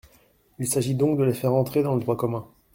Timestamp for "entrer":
1.53-1.83